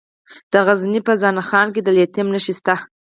د 0.51 0.53
غزني 0.65 1.01
په 1.07 1.13
زنه 1.21 1.43
خان 1.49 1.67
کې 1.73 1.81
د 1.83 1.89
لیتیم 1.97 2.27
نښې 2.33 2.53
شته. 2.57 2.75